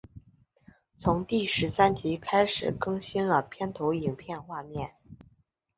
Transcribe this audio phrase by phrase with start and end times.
[0.97, 4.95] 从第十三集开始更新了片头影片画面。